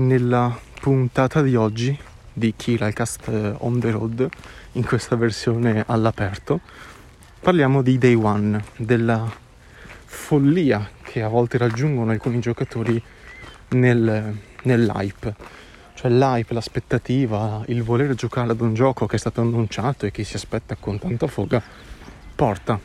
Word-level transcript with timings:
nella 0.00 0.58
puntata 0.80 1.42
di 1.42 1.54
oggi 1.54 1.96
di 2.32 2.54
Kiralcast 2.56 3.28
eh, 3.28 3.54
on 3.58 3.78
the 3.80 3.90
road 3.90 4.28
in 4.72 4.84
questa 4.84 5.14
versione 5.14 5.84
all'aperto 5.86 6.60
parliamo 7.38 7.82
di 7.82 7.98
day 7.98 8.14
one 8.14 8.62
della 8.76 9.30
follia 10.04 10.88
che 11.02 11.22
a 11.22 11.28
volte 11.28 11.58
raggiungono 11.58 12.10
alcuni 12.10 12.40
giocatori 12.40 13.02
nel, 13.70 14.36
nell'hype. 14.62 15.34
Cioè 15.94 16.10
l'hype, 16.10 16.54
l'aspettativa, 16.54 17.62
il 17.66 17.82
voler 17.82 18.14
giocare 18.14 18.50
ad 18.50 18.60
un 18.60 18.72
gioco 18.74 19.06
che 19.06 19.16
è 19.16 19.18
stato 19.18 19.42
annunciato 19.42 20.06
e 20.06 20.10
che 20.10 20.24
si 20.24 20.36
aspetta 20.36 20.76
con 20.76 20.98
tanta 20.98 21.26
foga 21.26 21.62
porta 22.34 22.80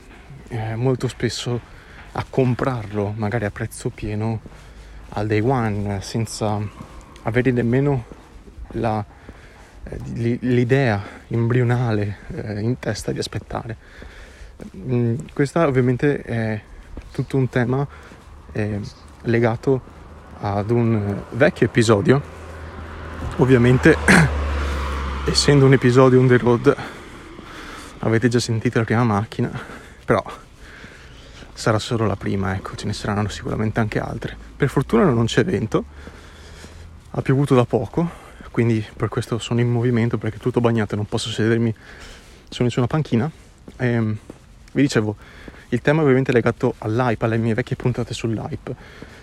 eh, 0.49 0.75
molto 0.75 1.07
spesso 1.07 1.59
a 2.11 2.25
comprarlo 2.29 3.13
magari 3.15 3.45
a 3.45 3.51
prezzo 3.51 3.89
pieno 3.89 4.41
al 5.09 5.27
day 5.27 5.39
one 5.39 5.99
senza 6.01 6.59
avere 7.25 7.51
nemmeno 7.51 8.05
la, 8.71 9.03
eh, 9.83 9.97
l'idea 10.39 11.01
embrionale 11.27 12.17
eh, 12.33 12.59
in 12.59 12.79
testa 12.79 13.11
di 13.11 13.19
aspettare. 13.19 13.77
Mm, 14.75 15.15
questo 15.33 15.59
ovviamente 15.59 16.21
è 16.21 16.61
tutto 17.11 17.37
un 17.37 17.49
tema 17.49 17.85
eh, 18.51 18.79
legato 19.23 19.81
ad 20.39 20.69
un 20.69 21.23
vecchio 21.31 21.65
episodio. 21.65 22.21
Ovviamente, 23.37 23.97
essendo 25.25 25.65
un 25.65 25.73
episodio 25.73 26.19
on 26.19 26.27
the 26.27 26.37
road, 26.37 26.75
avete 27.99 28.27
già 28.27 28.39
sentito 28.39 28.77
la 28.77 28.85
prima 28.85 29.03
macchina, 29.03 29.49
però 30.05 30.23
sarà 31.53 31.79
solo 31.79 32.05
la 32.05 32.15
prima, 32.15 32.53
ecco, 32.53 32.75
ce 32.75 32.85
ne 32.85 32.93
saranno 32.93 33.29
sicuramente 33.29 33.79
anche 33.79 33.99
altre. 33.99 34.37
Per 34.55 34.69
fortuna 34.69 35.05
non 35.05 35.25
c'è 35.25 35.43
vento, 35.43 35.85
ha 37.17 37.21
piovuto 37.21 37.55
da 37.55 37.63
poco, 37.63 38.09
quindi 38.51 38.85
per 38.95 39.07
questo 39.07 39.37
sono 39.39 39.61
in 39.61 39.69
movimento 39.69 40.17
perché 40.17 40.37
tutto 40.37 40.59
bagnato 40.59 40.93
e 40.93 40.97
non 40.97 41.05
posso 41.05 41.29
sedermi 41.29 41.73
su 42.49 42.61
nessuna 42.61 42.87
panchina. 42.87 43.29
E, 43.77 43.87
ehm, 43.87 44.17
vi 44.73 44.81
dicevo, 44.81 45.15
il 45.69 45.81
tema 45.81 45.99
è 45.99 46.01
ovviamente 46.01 46.33
legato 46.33 46.75
all'hype, 46.79 47.23
alle 47.23 47.37
mie 47.37 47.53
vecchie 47.53 47.77
puntate 47.77 48.13
sull'hype 48.13 48.75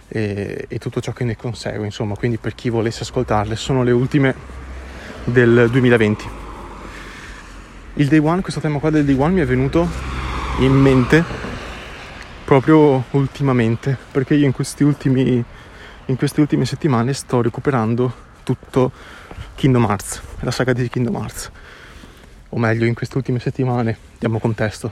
e, 0.08 0.64
e 0.68 0.78
tutto 0.78 1.02
ciò 1.02 1.12
che 1.12 1.24
ne 1.24 1.36
consegue, 1.36 1.84
insomma, 1.84 2.14
quindi 2.14 2.38
per 2.38 2.54
chi 2.54 2.70
volesse 2.70 3.02
ascoltarle 3.02 3.56
sono 3.56 3.82
le 3.82 3.90
ultime 3.90 4.34
del 5.24 5.68
2020. 5.70 6.40
Il 7.94 8.08
day 8.08 8.18
one, 8.18 8.40
questo 8.40 8.60
tema 8.60 8.78
qua 8.78 8.88
del 8.88 9.04
day 9.04 9.18
one 9.18 9.34
mi 9.34 9.40
è 9.42 9.46
venuto 9.46 9.86
in 10.60 10.72
mente 10.72 11.22
proprio 12.46 13.04
ultimamente, 13.10 13.98
perché 14.10 14.34
io 14.34 14.46
in, 14.46 14.54
ultimi, 14.80 15.44
in 16.06 16.16
queste 16.16 16.40
ultime 16.40 16.64
settimane 16.64 17.12
sto 17.12 17.42
recuperando 17.42 18.30
tutto 18.42 18.90
Kingdom 19.54 19.84
Hearts, 19.84 20.20
la 20.40 20.50
saga 20.50 20.72
di 20.72 20.88
Kingdom 20.88 21.14
Hearts. 21.14 21.50
O 22.50 22.58
meglio, 22.58 22.84
in 22.84 22.94
queste 22.94 23.16
ultime 23.16 23.38
settimane, 23.38 23.96
diamo 24.18 24.38
contesto. 24.38 24.90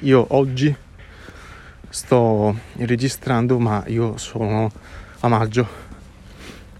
Io 0.00 0.24
oggi 0.30 0.74
sto 1.88 2.56
registrando, 2.76 3.58
ma 3.58 3.82
io 3.86 4.16
sono 4.16 4.70
a 5.20 5.28
maggio. 5.28 5.66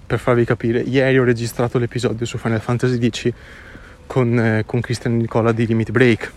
Per 0.07 0.19
farvi 0.19 0.45
capire, 0.45 0.81
ieri 0.81 1.19
ho 1.19 1.25
registrato 1.25 1.79
l'episodio 1.79 2.27
su 2.27 2.37
Final 2.37 2.61
Fantasy 2.61 3.09
X 3.09 3.33
con, 4.07 4.39
eh, 4.39 4.65
con 4.67 4.81
Christian 4.81 5.17
Nicola 5.17 5.53
di 5.53 5.67
Limit 5.67 5.91
Break 5.91 6.33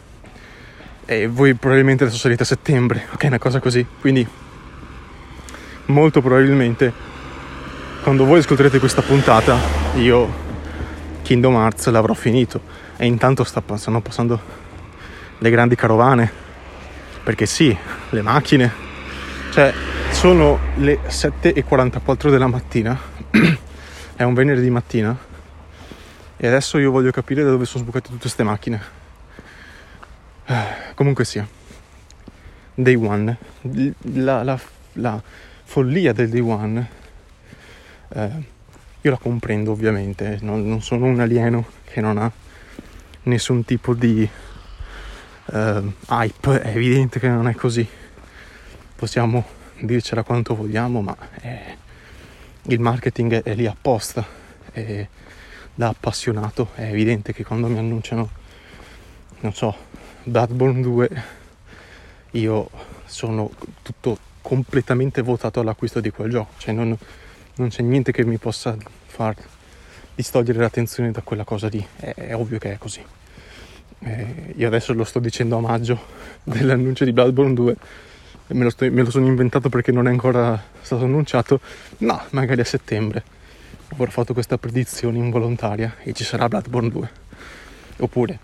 e 1.05 1.27
voi 1.27 1.53
probabilmente 1.55 2.03
adesso 2.03 2.19
sarete 2.19 2.43
a 2.43 2.45
settembre, 2.45 3.07
ok? 3.13 3.23
Una 3.25 3.39
cosa 3.39 3.59
così. 3.59 3.85
Quindi 3.99 4.25
molto 5.87 6.21
probabilmente 6.21 7.11
quando 8.03 8.25
voi 8.25 8.39
ascolterete 8.39 8.79
questa 8.79 9.01
puntata 9.01 9.57
io 9.95 10.29
Kingdom 11.21 11.55
Hearts 11.55 11.87
l'avrò 11.87 12.13
finito. 12.13 12.61
E 12.97 13.05
intanto 13.05 13.45
sta, 13.45 13.63
stanno 13.75 14.01
passando 14.01 14.39
le 15.37 15.49
grandi 15.49 15.75
carovane. 15.75 16.29
Perché 17.23 17.45
sì, 17.45 17.75
le 18.09 18.21
macchine. 18.21 18.71
Cioè 19.51 19.73
sono 20.11 20.59
le 20.75 20.99
7.44 21.07 22.29
della 22.29 22.47
mattina. 22.47 22.99
È 24.15 24.23
un 24.23 24.33
venerdì 24.33 24.69
mattina. 24.69 25.17
E 26.35 26.47
adesso 26.47 26.77
io 26.77 26.91
voglio 26.91 27.11
capire 27.11 27.41
da 27.41 27.51
dove 27.51 27.63
sono 27.63 27.83
sbucate 27.83 28.07
tutte 28.07 28.19
queste 28.19 28.43
macchine. 28.43 28.81
Comunque 30.93 31.23
sia, 31.23 31.47
Day 32.73 32.95
One, 32.95 33.37
la, 34.13 34.43
la, 34.43 34.59
la 34.93 35.21
follia 35.63 36.11
del 36.11 36.27
Day 36.27 36.41
One, 36.41 37.01
eh, 38.13 38.29
io 39.01 39.11
la 39.11 39.17
comprendo 39.17 39.71
ovviamente, 39.71 40.37
non, 40.41 40.67
non, 40.67 40.81
sono 40.81 41.05
un 41.05 41.19
alieno 41.19 41.65
che 41.83 41.99
non 41.99 42.17
ha 42.17 42.31
nessun 43.23 43.65
tipo 43.65 43.93
di 43.93 44.27
eh, 45.45 45.93
hype, 46.09 46.61
è 46.61 46.75
evidente 46.75 47.19
che 47.19 47.27
non 47.27 47.47
è 47.47 47.53
così, 47.53 47.85
possiamo 48.95 49.43
dircela 49.81 50.23
quanto 50.23 50.55
vogliamo, 50.55 51.01
ma 51.01 51.17
è, 51.41 51.75
il 52.63 52.79
marketing 52.79 53.33
è, 53.33 53.43
è 53.43 53.55
lì 53.55 53.65
apposta, 53.65 54.25
e 54.71 55.07
da 55.75 55.89
appassionato 55.89 56.69
è 56.75 56.83
evidente 56.83 57.33
che 57.33 57.43
quando 57.43 57.67
mi 57.67 57.77
annunciano, 57.79 58.29
non 59.41 59.53
so, 59.53 59.75
Bloodborne 60.23 60.81
2 60.81 61.23
io 62.31 62.69
sono 63.05 63.51
tutto 63.81 64.17
completamente 64.41 65.21
votato 65.21 65.59
all'acquisto 65.59 65.99
di 65.99 66.09
quel 66.09 66.29
gioco, 66.29 66.53
cioè 66.57 66.73
non, 66.73 66.97
non 67.55 67.69
c'è 67.69 67.81
niente 67.81 68.11
che 68.11 68.25
mi 68.25 68.37
possa 68.37 68.75
far 69.05 69.35
distogliere 70.15 70.59
l'attenzione 70.59 71.11
da 71.11 71.21
quella 71.21 71.43
cosa 71.43 71.67
lì, 71.67 71.85
è, 71.97 72.13
è 72.13 72.35
ovvio 72.35 72.57
che 72.59 72.73
è 72.73 72.77
così. 72.77 73.03
Eh, 73.99 74.53
io 74.55 74.67
adesso 74.67 74.93
lo 74.93 75.03
sto 75.03 75.19
dicendo 75.19 75.57
a 75.57 75.61
maggio 75.61 75.99
dell'annuncio 76.43 77.05
di 77.05 77.13
Bloodborne 77.13 77.53
2, 77.53 77.75
me 78.47 78.63
lo, 78.63 78.69
sto, 78.69 78.89
me 78.91 79.03
lo 79.03 79.09
sono 79.09 79.27
inventato 79.27 79.69
perché 79.69 79.91
non 79.91 80.07
è 80.07 80.09
ancora 80.09 80.61
stato 80.81 81.05
annunciato, 81.05 81.59
no, 81.99 82.21
magari 82.31 82.61
a 82.61 82.65
settembre. 82.65 83.23
Avrò 83.89 84.09
fatto 84.09 84.33
questa 84.33 84.57
predizione 84.57 85.19
involontaria 85.19 85.95
e 86.01 86.13
ci 86.13 86.23
sarà 86.23 86.47
Bloodborne 86.47 86.89
2 86.89 87.21
oppure 87.97 88.39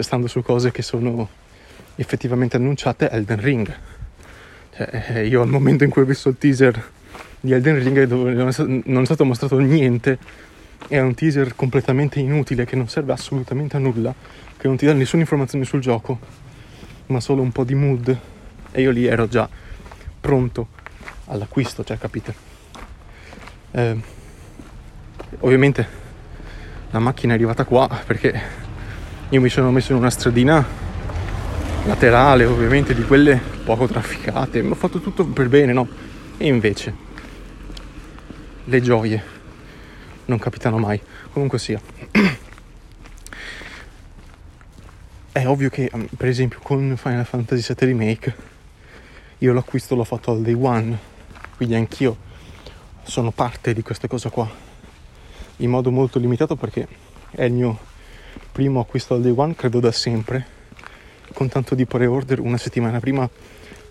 stando 0.00 0.26
su 0.26 0.42
cose 0.42 0.70
che 0.70 0.82
sono 0.82 1.28
effettivamente 1.96 2.56
annunciate 2.56 3.08
Elden 3.08 3.40
Ring. 3.40 3.76
Cioè, 4.76 5.04
eh, 5.08 5.26
io 5.26 5.42
al 5.42 5.48
momento 5.48 5.84
in 5.84 5.90
cui 5.90 6.02
ho 6.02 6.04
visto 6.04 6.28
il 6.28 6.36
teaser 6.36 6.90
di 7.44 7.52
Elden 7.52 7.78
Ring 7.78 8.04
dove 8.04 8.32
non 8.32 9.02
è 9.02 9.04
stato 9.04 9.24
mostrato 9.26 9.58
niente. 9.58 10.18
È 10.88 10.98
un 10.98 11.12
teaser 11.12 11.54
completamente 11.54 12.18
inutile 12.18 12.64
che 12.64 12.74
non 12.74 12.88
serve 12.88 13.12
assolutamente 13.12 13.76
a 13.76 13.78
nulla 13.78 14.14
che 14.56 14.66
non 14.66 14.78
ti 14.78 14.86
dà 14.86 14.94
nessuna 14.94 15.20
informazione 15.22 15.66
sul 15.66 15.80
gioco 15.80 16.18
ma 17.06 17.20
solo 17.20 17.42
un 17.42 17.52
po' 17.52 17.64
di 17.64 17.74
mood. 17.74 18.18
E 18.72 18.80
io 18.80 18.90
lì 18.90 19.04
ero 19.04 19.28
già 19.28 19.46
pronto 20.20 20.68
all'acquisto 21.26 21.84
cioè 21.84 21.98
capite? 21.98 22.34
Eh, 23.72 23.96
ovviamente 25.40 25.86
la 26.92 26.98
macchina 26.98 27.34
è 27.34 27.36
arrivata 27.36 27.64
qua 27.64 27.88
perché 28.06 28.40
io 29.28 29.40
mi 29.42 29.50
sono 29.50 29.70
messo 29.70 29.92
in 29.92 29.98
una 29.98 30.10
stradina 30.10 30.64
laterale 31.84 32.46
ovviamente 32.46 32.94
di 32.94 33.02
quelle 33.02 33.38
poco 33.64 33.86
trafficate. 33.86 34.60
Ho 34.60 34.74
fatto 34.74 34.98
tutto 35.00 35.26
per 35.26 35.50
bene 35.50 35.74
no? 35.74 35.86
E 36.38 36.46
invece 36.46 37.03
le 38.64 38.80
gioie 38.80 39.22
non 40.26 40.38
capitano 40.38 40.78
mai. 40.78 41.00
Comunque 41.32 41.58
sia. 41.58 41.80
È 45.32 45.46
ovvio 45.46 45.68
che 45.68 45.90
um, 45.92 46.06
per 46.16 46.28
esempio 46.28 46.60
con 46.62 46.94
Final 46.96 47.26
Fantasy 47.26 47.74
VII 47.74 47.86
Remake 47.86 48.34
io 49.38 49.52
l'acquisto 49.52 49.96
l'ho 49.96 50.04
fatto 50.04 50.30
al 50.30 50.42
day 50.42 50.54
one 50.54 50.96
quindi 51.56 51.74
anch'io 51.74 52.16
sono 53.02 53.32
parte 53.32 53.74
di 53.74 53.82
questa 53.82 54.06
cosa 54.06 54.30
qua 54.30 54.48
in 55.56 55.68
modo 55.68 55.90
molto 55.90 56.20
limitato 56.20 56.54
perché 56.54 56.86
è 57.30 57.42
il 57.42 57.52
mio 57.52 57.78
primo 58.52 58.78
acquisto 58.78 59.14
al 59.14 59.22
day 59.22 59.32
one 59.34 59.56
credo 59.56 59.80
da 59.80 59.90
sempre 59.90 60.46
con 61.32 61.48
tanto 61.48 61.74
di 61.74 61.84
pre-order 61.84 62.38
una 62.38 62.56
settimana 62.56 63.00
prima 63.00 63.28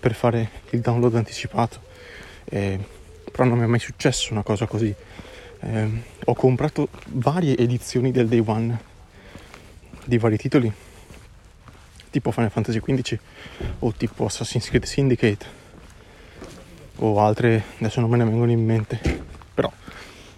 per 0.00 0.14
fare 0.14 0.50
il 0.70 0.80
download 0.80 1.14
anticipato. 1.14 1.80
Eh, 2.44 2.78
però 3.34 3.48
non 3.48 3.58
mi 3.58 3.64
è 3.64 3.66
mai 3.66 3.80
successo 3.80 4.32
una 4.32 4.44
cosa 4.44 4.66
così. 4.66 4.94
Eh, 5.58 5.88
ho 6.24 6.34
comprato 6.34 6.88
varie 7.06 7.58
edizioni 7.58 8.12
del 8.12 8.28
day 8.28 8.40
one 8.44 8.92
di 10.04 10.18
vari 10.18 10.36
titoli 10.36 10.72
tipo 12.10 12.30
Final 12.30 12.50
Fantasy 12.50 12.78
XV 12.78 13.18
o 13.80 13.92
tipo 13.92 14.26
Assassin's 14.26 14.68
Creed 14.68 14.84
Syndicate 14.84 15.46
o 16.96 17.18
altre 17.18 17.64
adesso 17.78 18.00
non 18.00 18.10
me 18.10 18.18
ne 18.18 18.24
vengono 18.24 18.52
in 18.52 18.64
mente 18.64 19.00
però 19.52 19.72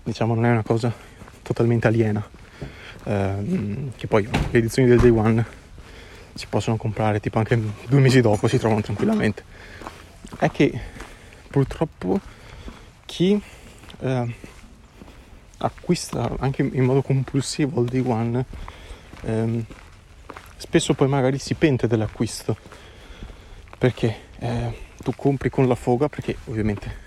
diciamo 0.03 0.35
non 0.35 0.47
è 0.47 0.51
una 0.51 0.63
cosa 0.63 0.91
totalmente 1.43 1.87
aliena. 1.87 2.27
Ehm, 3.05 3.93
che 3.97 4.07
poi 4.07 4.25
le 4.25 4.59
edizioni 4.59 4.89
del 4.89 4.99
day 4.99 5.11
one 5.11 5.45
si 6.35 6.47
possono 6.49 6.77
comprare 6.77 7.21
tipo 7.21 7.39
anche 7.39 7.61
due 7.87 8.01
mesi 8.01 8.21
dopo 8.21 8.49
si 8.49 8.59
trovano 8.59 8.81
tranquillamente. 8.81 9.45
È 10.39 10.51
che 10.51 10.81
purtroppo 11.49 12.21
chi 13.17 13.41
eh, 14.01 14.35
acquista 15.57 16.37
anche 16.39 16.61
in 16.61 16.85
modo 16.85 17.01
compulsivo 17.01 17.81
il 17.81 17.89
day 17.89 18.03
one, 18.05 18.45
ehm, 19.23 19.65
spesso 20.59 20.93
poi 20.93 21.09
magari 21.09 21.39
si 21.39 21.55
pente 21.55 21.87
dell'acquisto 21.87 22.59
perché 23.79 24.15
eh, 24.39 24.71
tu 25.03 25.15
compri 25.17 25.49
con 25.49 25.67
la 25.67 25.75
foga 25.75 26.11
perché 26.11 26.37
ovviamente 26.45 27.05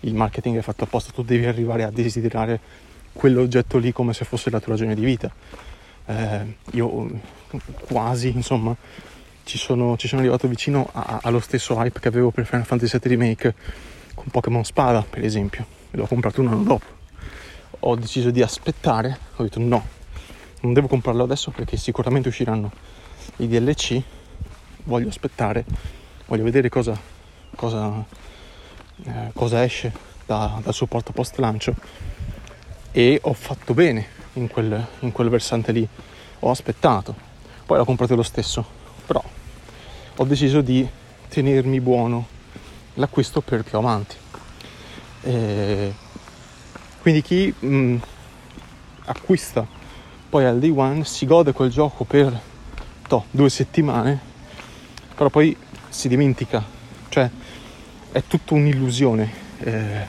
il 0.00 0.12
marketing 0.12 0.58
è 0.58 0.60
fatto 0.60 0.84
apposta, 0.84 1.10
tu 1.10 1.22
devi 1.22 1.46
arrivare 1.46 1.84
a 1.84 1.90
desiderare 1.90 2.60
quell'oggetto 3.14 3.78
lì 3.78 3.92
come 3.92 4.12
se 4.12 4.26
fosse 4.26 4.50
la 4.50 4.60
tua 4.60 4.72
ragione 4.72 4.94
di 4.94 5.04
vita. 5.04 5.32
Eh, 6.04 6.56
io 6.72 7.08
quasi, 7.86 8.28
insomma, 8.28 8.76
ci 9.44 9.56
sono, 9.56 9.96
ci 9.96 10.06
sono 10.06 10.20
arrivato 10.20 10.46
vicino 10.48 10.86
a, 10.92 11.20
allo 11.22 11.40
stesso 11.40 11.76
hype 11.76 11.98
che 11.98 12.08
avevo 12.08 12.30
per 12.30 12.44
Final 12.44 12.66
Fantasy 12.66 12.98
VII 12.98 13.08
Remake 13.16 13.54
con 14.20 14.28
Pokémon 14.30 14.62
Spada, 14.64 15.02
per 15.08 15.24
esempio. 15.24 15.64
L'ho 15.92 16.06
comprato 16.06 16.42
un 16.42 16.48
anno 16.48 16.62
dopo. 16.62 16.84
Ho 17.80 17.96
deciso 17.96 18.30
di 18.30 18.42
aspettare, 18.42 19.18
ho 19.36 19.42
detto 19.42 19.58
no, 19.58 19.82
non 20.60 20.74
devo 20.74 20.88
comprarlo 20.88 21.22
adesso 21.22 21.50
perché 21.50 21.78
sicuramente 21.78 22.28
usciranno 22.28 22.70
i 23.36 23.48
DLC. 23.48 24.00
Voglio 24.84 25.08
aspettare, 25.08 25.64
voglio 26.26 26.44
vedere 26.44 26.68
cosa, 26.68 26.98
cosa, 27.56 28.04
eh, 29.04 29.30
cosa 29.32 29.64
esce 29.64 29.92
da, 30.26 30.60
dal 30.62 30.74
supporto 30.74 31.12
post 31.12 31.38
lancio 31.38 31.74
e 32.92 33.18
ho 33.22 33.32
fatto 33.32 33.72
bene 33.72 34.06
in 34.34 34.48
quel, 34.48 34.86
in 35.00 35.12
quel 35.12 35.30
versante 35.30 35.72
lì. 35.72 35.88
Ho 36.40 36.50
aspettato, 36.50 37.14
poi 37.64 37.78
l'ho 37.78 37.84
comprato 37.86 38.14
lo 38.14 38.22
stesso, 38.22 38.64
però 39.06 39.22
ho 40.16 40.24
deciso 40.24 40.60
di 40.60 40.86
tenermi 41.28 41.80
buono 41.80 42.38
l'acquisto 43.00 43.40
per 43.40 43.64
più 43.64 43.78
avanti. 43.78 44.14
E 45.22 45.92
quindi 47.00 47.22
chi 47.22 47.52
mh, 47.58 47.66
mm, 47.66 47.96
acquista 49.06 49.66
poi 50.28 50.44
al 50.44 50.58
day 50.58 50.70
one 50.70 51.04
si 51.04 51.26
gode 51.26 51.52
quel 51.52 51.70
gioco 51.70 52.04
per 52.04 52.38
to, 53.08 53.24
due 53.30 53.50
settimane, 53.50 54.20
però 55.16 55.28
poi 55.28 55.56
si 55.88 56.06
dimentica, 56.08 56.62
cioè 57.08 57.28
è 58.12 58.22
tutta 58.26 58.54
un'illusione 58.54 59.32
eh, 59.58 60.06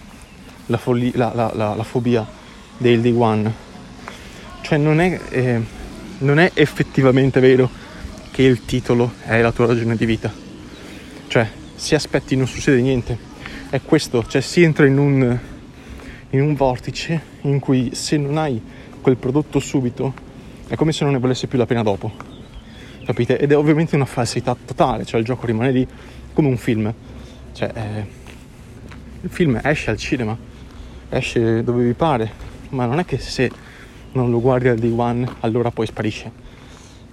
la, 0.67 0.77
folli- 0.77 1.13
la, 1.15 1.31
la, 1.33 1.51
la, 1.53 1.83
fobia 1.83 2.25
del 2.77 3.01
day 3.01 3.15
one, 3.17 3.51
cioè 4.61 4.77
non 4.77 4.99
è, 4.99 5.19
eh, 5.29 5.61
non 6.19 6.37
è 6.37 6.51
effettivamente 6.53 7.39
vero 7.39 7.69
che 8.29 8.43
il 8.43 8.63
titolo 8.65 9.13
è 9.23 9.41
la 9.41 9.51
tua 9.51 9.65
ragione 9.65 9.95
di 9.95 10.05
vita, 10.05 10.31
cioè 11.27 11.49
se 11.81 11.95
aspetti 11.95 12.35
non 12.35 12.45
succede 12.45 12.79
niente, 12.79 13.17
è 13.71 13.81
questo, 13.81 14.23
cioè 14.27 14.39
si 14.39 14.61
entra 14.61 14.85
in 14.85 14.99
un, 14.99 15.39
in 16.29 16.39
un 16.39 16.53
vortice 16.53 17.19
in 17.41 17.59
cui 17.59 17.95
se 17.95 18.17
non 18.17 18.37
hai 18.37 18.61
quel 19.01 19.17
prodotto 19.17 19.57
subito 19.59 20.13
è 20.67 20.75
come 20.75 20.91
se 20.91 21.03
non 21.03 21.13
ne 21.13 21.19
volesse 21.19 21.47
più 21.47 21.57
la 21.57 21.65
pena 21.65 21.81
dopo. 21.81 22.11
Capite? 23.03 23.39
Ed 23.39 23.51
è 23.51 23.57
ovviamente 23.57 23.95
una 23.95 24.05
falsità 24.05 24.55
totale, 24.63 25.05
cioè 25.05 25.19
il 25.19 25.25
gioco 25.25 25.47
rimane 25.47 25.71
lì 25.71 25.87
come 26.33 26.49
un 26.49 26.57
film. 26.57 26.93
Cioè, 27.51 27.71
eh, 27.73 28.05
il 29.21 29.29
film 29.31 29.59
esce 29.63 29.89
al 29.89 29.97
cinema, 29.97 30.37
esce 31.09 31.63
dove 31.63 31.83
vi 31.83 31.93
pare, 31.93 32.31
ma 32.69 32.85
non 32.85 32.99
è 32.99 33.05
che 33.05 33.17
se 33.17 33.49
non 34.11 34.29
lo 34.29 34.39
guardi 34.39 34.67
al 34.67 34.77
day 34.77 34.93
one 34.95 35.27
allora 35.39 35.71
poi 35.71 35.87
sparisce 35.87 36.31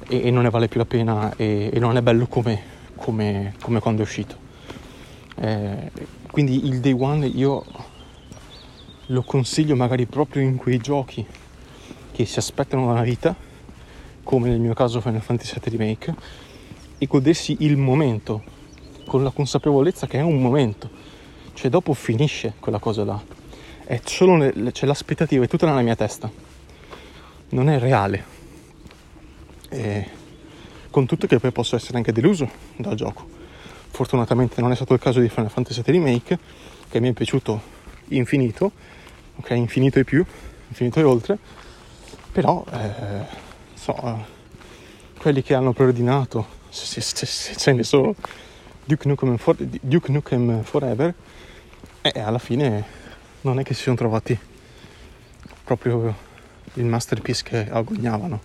e, 0.06 0.26
e 0.26 0.30
non 0.30 0.42
ne 0.42 0.50
vale 0.50 0.68
più 0.68 0.78
la 0.78 0.84
pena 0.84 1.32
e, 1.36 1.70
e 1.72 1.78
non 1.78 1.96
è 1.96 2.02
bello 2.02 2.26
come, 2.26 2.60
come, 2.96 3.54
come 3.62 3.80
quando 3.80 4.02
è 4.02 4.04
uscito. 4.04 4.47
Eh, 5.40 5.90
quindi 6.30 6.66
il 6.66 6.80
day 6.80 6.92
one 6.92 7.26
io 7.26 7.64
lo 9.06 9.22
consiglio 9.22 9.76
magari 9.76 10.06
proprio 10.06 10.42
in 10.42 10.56
quei 10.56 10.78
giochi 10.78 11.24
che 12.10 12.26
si 12.26 12.38
aspettano 12.38 12.86
da 12.86 12.92
una 12.92 13.02
vita, 13.02 13.34
come 14.24 14.48
nel 14.48 14.58
mio 14.58 14.74
caso 14.74 15.00
Final 15.00 15.20
Fantasy 15.20 15.54
VII 15.60 15.76
Remake, 15.76 16.14
e 16.98 17.06
godersi 17.06 17.56
il 17.60 17.76
momento, 17.76 18.42
con 19.06 19.22
la 19.22 19.30
consapevolezza 19.30 20.06
che 20.08 20.18
è 20.18 20.22
un 20.22 20.40
momento, 20.40 20.90
cioè 21.54 21.70
dopo 21.70 21.94
finisce 21.94 22.54
quella 22.58 22.80
cosa 22.80 23.04
là, 23.04 23.22
è 23.84 24.00
solo 24.04 24.34
nel, 24.34 24.72
cioè 24.72 24.88
l'aspettativa 24.88 25.44
è 25.44 25.48
tutta 25.48 25.66
nella 25.66 25.82
mia 25.82 25.96
testa, 25.96 26.30
non 27.50 27.68
è 27.68 27.78
reale. 27.78 28.36
E 29.70 30.08
con 30.90 31.06
tutto 31.06 31.26
che 31.26 31.38
poi 31.38 31.52
posso 31.52 31.76
essere 31.76 31.96
anche 31.98 32.12
deluso 32.12 32.50
dal 32.76 32.96
gioco. 32.96 33.37
Fortunatamente 33.98 34.60
non 34.60 34.70
è 34.70 34.76
stato 34.76 34.94
il 34.94 35.00
caso 35.00 35.18
di 35.18 35.28
Final 35.28 35.50
Fantasy 35.50 35.82
VII 35.82 35.92
Remake, 35.94 36.38
che 36.88 37.00
mi 37.00 37.08
è 37.08 37.12
piaciuto 37.12 37.60
infinito, 38.10 38.70
ok, 39.34 39.50
infinito 39.50 39.98
e 39.98 40.04
più, 40.04 40.24
infinito 40.68 41.00
e 41.00 41.02
oltre, 41.02 41.36
però 42.30 42.64
eh, 42.70 43.24
so, 43.74 43.96
eh, 43.96 44.14
quelli 45.18 45.42
che 45.42 45.54
hanno 45.54 45.72
preordinato, 45.72 46.46
se, 46.68 47.00
se, 47.00 47.26
se, 47.26 47.56
ce 47.56 47.72
ne 47.72 47.82
sono, 47.82 48.14
Duke 48.84 49.08
Nukem, 49.08 49.36
For- 49.36 49.56
Duke 49.56 50.12
Nukem 50.12 50.62
Forever, 50.62 51.12
e 52.00 52.12
eh, 52.14 52.20
alla 52.20 52.38
fine 52.38 52.84
non 53.40 53.58
è 53.58 53.64
che 53.64 53.74
si 53.74 53.82
sono 53.82 53.96
trovati 53.96 54.38
proprio 55.64 56.14
il 56.74 56.84
masterpiece 56.84 57.42
che 57.42 57.68
agognavano. 57.68 58.42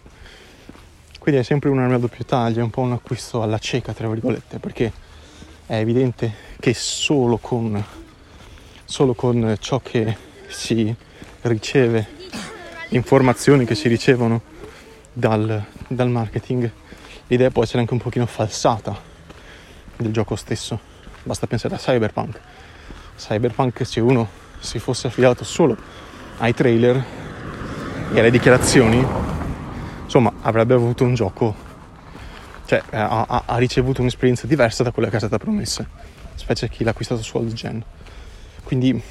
Quindi 1.20 1.42
è 1.42 1.44
sempre 1.44 1.70
un'arma 1.70 1.94
a 1.94 2.00
doppio 2.00 2.26
taglio, 2.26 2.62
è 2.62 2.64
un 2.64 2.72
po' 2.72 2.82
un 2.82 2.94
acquisto 2.94 3.44
alla 3.44 3.60
cieca, 3.60 3.94
tra 3.94 4.10
virgolette, 4.10 4.58
perché 4.58 5.03
è 5.74 5.80
evidente 5.80 6.32
che 6.60 6.76
solo 6.76 7.38
con, 7.38 7.84
solo 8.86 9.16
con 9.16 9.56
ciò 9.60 9.80
che 9.80 10.16
si 10.48 10.96
riceve, 11.42 12.08
informazioni 12.90 13.66
che 13.66 13.74
si 13.74 13.88
ricevono 13.88 14.42
dal, 15.12 15.66
dal 15.88 16.10
marketing, 16.10 16.72
l'idea 17.26 17.50
può 17.50 17.64
essere 17.64 17.80
anche 17.80 17.94
un 17.94 18.00
pochino 18.00 18.28
falsata 18.28 18.96
del 19.98 20.12
gioco 20.12 20.36
stesso. 20.36 20.80
Basta 21.24 21.48
pensare 21.48 21.74
a 21.74 21.80
Cyberpunk. 21.80 22.40
Cyberpunk 23.18 23.84
se 23.84 24.00
uno 24.00 24.30
si 24.60 24.78
fosse 24.78 25.08
affidato 25.08 25.44
solo 25.44 25.76
ai 26.38 26.54
trailer 26.54 27.04
e 28.14 28.20
alle 28.20 28.30
dichiarazioni 28.30 29.04
insomma 30.04 30.32
avrebbe 30.42 30.76
avuto 30.76 31.04
un 31.04 31.16
gioco, 31.16 31.56
cioè 32.66 32.82
ha, 32.92 33.44
ha, 33.46 33.58
ricevuto 33.58 34.02
un'esperienza 34.02 34.48
diversa 34.48 34.84
da 34.84 34.92
quella 34.92 35.10
che 35.10 35.16
è 35.18 35.20
stata 35.20 35.38
promessa, 35.38 35.88
specie 36.36 36.70
chi 36.70 36.84
l'ha 36.84 36.92
acquistato 36.92 37.22
su 37.22 37.38
old 37.38 37.54
gen. 37.54 37.84
Quindi 38.64 39.02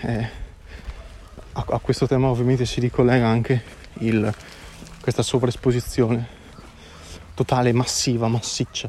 eh, 0.00 0.28
a, 1.52 1.64
a, 1.68 1.78
questo 1.78 2.06
tema 2.06 2.28
ovviamente 2.28 2.66
si 2.66 2.80
ricollega 2.80 3.26
anche 3.26 3.62
il, 4.00 4.32
questa 5.00 5.22
sovraesposizione 5.22 6.34
totale, 7.34 7.72
massiva, 7.72 8.28
massiccia 8.28 8.88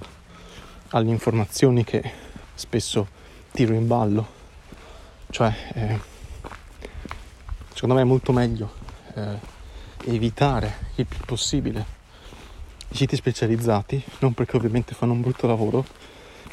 alle 0.90 1.10
informazioni 1.10 1.84
che 1.84 2.12
spesso 2.56 3.08
tiro 3.52 3.74
in 3.74 3.88
ballo. 3.88 4.36
Cioè, 5.30 5.54
eh, 5.74 6.00
secondo 7.74 7.96
me 7.96 8.02
è 8.02 8.06
molto 8.06 8.32
meglio 8.32 8.74
eh, 9.14 9.38
evitare 10.06 10.92
il 10.96 11.06
più 11.06 11.20
possibile 11.26 11.97
siti 12.92 13.16
specializzati, 13.16 14.02
non 14.20 14.34
perché 14.34 14.58
ovviamente 14.58 14.94
fanno 14.94 15.14
un 15.14 15.22
brutto 15.22 15.48
lavoro, 15.48 15.86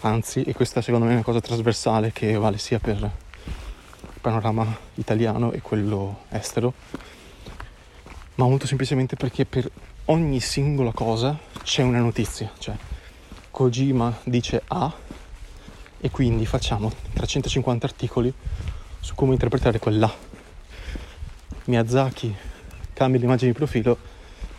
anzi, 0.03 0.43
e 0.43 0.53
questa 0.53 0.81
secondo 0.83 1.07
me 1.07 1.13
è 1.13 1.15
una 1.15 1.25
cosa 1.25 1.41
trasversale 1.41 2.13
che 2.13 2.35
vale 2.35 2.59
sia 2.59 2.79
per 2.79 2.97
il 2.97 4.21
panorama 4.21 4.67
italiano 4.95 5.53
e 5.53 5.61
quello 5.61 6.25
estero, 6.31 6.75
ma 8.37 8.47
molto 8.47 8.67
semplicemente 8.67 9.17
perché 9.17 9.45
per 9.45 9.71
ogni 10.07 10.41
singola 10.41 10.93
cosa 10.93 11.39
c'è 11.63 11.83
una 11.83 12.01
notizia, 12.01 12.51
cioè 12.59 12.77
Kojima 13.51 14.19
dice 14.25 14.63
A 14.67 14.93
e 16.01 16.11
quindi 16.11 16.45
facciamo 16.45 16.93
350 17.13 17.87
articoli 17.87 18.33
su 19.01 19.15
come 19.15 19.33
interpretare 19.33 19.79
quell'A. 19.79 20.13
Miyazaki 21.67 22.35
cambi 22.93 23.19
l'immagine 23.19 23.53
di 23.53 23.57
profilo 23.57 23.97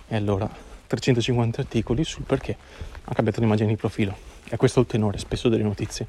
e 0.07 0.15
allora 0.15 0.64
350 0.95 1.61
articoli 1.61 2.03
sul 2.03 2.23
perché 2.23 2.57
ha 3.03 3.13
cambiato 3.13 3.39
l'immagine 3.41 3.69
di 3.69 3.75
profilo. 3.75 4.15
E 4.49 4.57
questo 4.57 4.79
è 4.79 4.81
il 4.81 4.87
tenore 4.87 5.17
spesso 5.17 5.49
delle 5.49 5.63
notizie, 5.63 6.07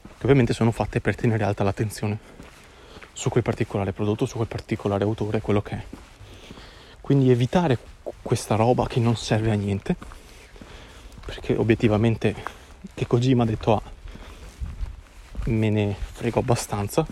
che 0.00 0.22
ovviamente 0.22 0.52
sono 0.52 0.70
fatte 0.70 1.00
per 1.00 1.14
tenere 1.14 1.44
alta 1.44 1.64
l'attenzione 1.64 2.18
su 3.12 3.28
quel 3.30 3.42
particolare 3.42 3.92
prodotto, 3.92 4.26
su 4.26 4.36
quel 4.36 4.48
particolare 4.48 5.04
autore, 5.04 5.40
quello 5.40 5.62
che 5.62 5.70
è. 5.70 5.84
Quindi 7.00 7.30
evitare 7.30 7.78
questa 8.22 8.54
roba 8.54 8.86
che 8.86 9.00
non 9.00 9.16
serve 9.16 9.50
a 9.50 9.54
niente, 9.54 9.96
perché 11.24 11.54
obiettivamente 11.54 12.34
che 12.92 13.06
Kojima 13.06 13.44
ha 13.44 13.46
detto 13.46 13.74
A 13.74 13.82
me 15.46 15.70
ne 15.70 15.96
frego 15.98 16.40
abbastanza. 16.40 17.06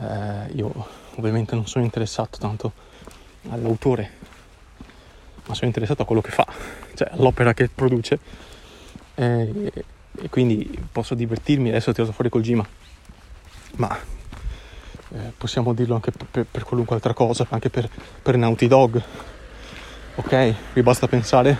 Eh, 0.00 0.52
io 0.54 0.86
ovviamente 1.16 1.54
non 1.54 1.66
sono 1.66 1.84
interessato 1.84 2.38
tanto 2.38 2.72
all'autore, 3.50 4.17
ma 5.48 5.54
sono 5.54 5.66
interessato 5.66 6.02
a 6.02 6.04
quello 6.04 6.20
che 6.20 6.30
fa, 6.30 6.46
cioè 6.94 7.08
all'opera 7.12 7.54
che 7.54 7.68
produce. 7.74 8.18
E, 9.14 9.72
e 10.20 10.28
quindi 10.28 10.78
posso 10.92 11.14
divertirmi, 11.14 11.70
adesso 11.70 11.90
ho 11.90 11.92
tirato 11.92 12.12
fuori 12.12 12.30
col 12.30 12.42
Gima, 12.42 12.66
ma 13.76 13.98
eh, 15.10 15.32
possiamo 15.36 15.72
dirlo 15.72 15.94
anche 15.94 16.12
per, 16.12 16.46
per, 16.48 16.64
qualunque 16.64 16.94
altra 16.94 17.14
cosa, 17.14 17.46
anche 17.48 17.70
per, 17.70 17.88
per 18.22 18.36
Naughty 18.36 18.68
Dog. 18.68 19.02
Ok, 20.16 20.54
vi 20.74 20.82
basta 20.82 21.08
pensare 21.08 21.56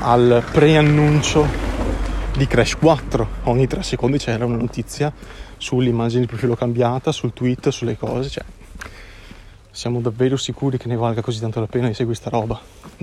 al 0.00 0.44
preannuncio 0.52 1.46
di 2.36 2.46
Crash 2.46 2.76
4. 2.76 3.28
Ogni 3.44 3.66
3 3.66 3.82
secondi 3.82 4.18
c'era 4.18 4.44
una 4.44 4.56
notizia 4.56 5.12
sull'immagine 5.56 6.22
di 6.22 6.26
profilo 6.26 6.54
cambiata, 6.54 7.12
sul 7.12 7.32
tweet, 7.32 7.68
sulle 7.68 7.96
cose. 7.96 8.28
Cioè, 8.28 8.44
siamo 9.74 10.00
davvero 10.00 10.36
sicuri 10.36 10.78
che 10.78 10.86
ne 10.86 10.94
valga 10.94 11.20
così 11.20 11.40
tanto 11.40 11.58
la 11.58 11.66
pena 11.66 11.88
di 11.88 11.94
seguire 11.94 12.16
sta 12.16 12.30
roba? 12.30 12.60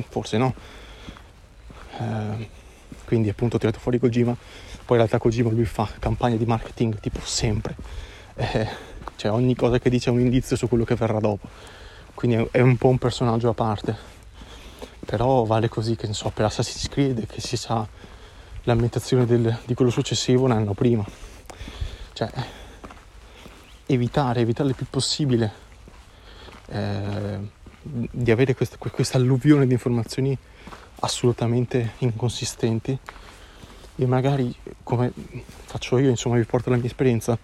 Forse 0.08 0.38
no. 0.38 0.54
Eh, 2.00 2.50
quindi 3.04 3.28
appunto 3.28 3.58
ho 3.58 3.60
tirato 3.60 3.78
fuori 3.78 4.00
Kojima. 4.00 4.34
Poi 4.34 4.88
in 4.88 4.96
realtà 4.96 5.18
Kojima 5.18 5.50
lui 5.50 5.66
fa 5.66 5.90
campagne 6.00 6.38
di 6.38 6.46
marketing 6.46 6.98
tipo 7.02 7.20
sempre. 7.24 7.76
Eh, 8.36 8.70
cioè 9.18 9.32
ogni 9.32 9.54
cosa 9.54 9.80
che 9.80 9.90
dice 9.90 10.10
è 10.10 10.14
un 10.14 10.22
indizio 10.22 10.56
su 10.56 10.70
quello 10.70 10.86
che 10.86 10.96
verrà 10.96 11.20
dopo. 11.20 11.50
Quindi 12.14 12.48
è 12.52 12.62
un 12.62 12.78
po' 12.78 12.88
un 12.88 12.98
personaggio 12.98 13.50
a 13.50 13.54
parte. 13.54 13.98
Però 15.06 15.44
vale 15.44 15.68
così 15.68 15.98
che 15.98 16.08
ne 16.08 16.14
so, 16.14 16.30
per 16.30 16.46
Assassin's 16.46 16.88
Creed 16.88 17.28
che 17.28 17.42
si 17.42 17.58
sa 17.58 17.86
l'ambientazione 18.64 19.26
del, 19.26 19.60
di 19.66 19.74
quello 19.74 19.92
successivo 19.92 20.46
un 20.46 20.52
anno 20.52 20.74
prima. 20.74 21.06
Cioè, 22.14 22.32
evitare, 23.88 24.40
evitare 24.40 24.70
il 24.70 24.76
più 24.76 24.86
possibile 24.90 25.70
eh, 26.72 27.40
di 27.82 28.32
avere 28.32 28.56
questa, 28.56 28.78
questa 28.78 29.18
alluvione 29.18 29.68
di 29.68 29.74
informazioni 29.74 30.38
assolutamente 31.02 31.94
inconsistenti 32.00 32.98
e 33.96 34.06
magari, 34.06 34.54
come 34.84 35.12
faccio 35.66 35.98
io, 35.98 36.10
insomma, 36.10 36.38
vi 36.38 36.44
porto 36.44 36.70
la 36.70 36.78
mia 36.78 36.86
esperienza, 36.86 37.38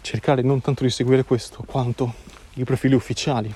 cercare 0.00 0.42
non 0.42 0.60
tanto 0.60 0.82
di 0.82 0.90
seguire 0.90 1.24
questo 1.24 1.62
quanto 1.66 2.14
i 2.54 2.64
profili 2.64 2.94
ufficiali. 2.94 3.54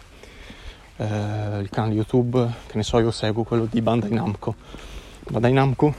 Eh, 0.97 1.05
il 1.05 1.69
canale 1.71 1.95
YouTube, 1.95 2.50
che 2.67 2.76
ne 2.76 2.83
so, 2.83 2.99
io 2.99 3.11
seguo 3.11 3.43
quello 3.43 3.67
di 3.71 3.81
Bandai 3.83 4.12
Namco. 4.12 4.55
Bandai 5.29 5.52
Namco 5.52 5.95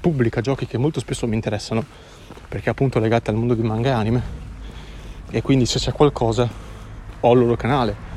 pubblica 0.00 0.40
giochi 0.40 0.66
che 0.66 0.78
molto 0.78 1.00
spesso 1.00 1.26
mi 1.26 1.34
interessano 1.34 1.84
perché 2.48 2.68
appunto 2.70 2.98
legati 2.98 3.30
al 3.30 3.36
mondo 3.36 3.54
di 3.54 3.62
manga 3.62 3.88
e 3.88 3.92
anime 3.92 4.22
e 5.30 5.40
quindi 5.40 5.64
se 5.64 5.78
c'è 5.78 5.92
qualcosa 5.92 6.48
ho 7.20 7.32
il 7.32 7.38
loro 7.38 7.56
canale 7.56 8.07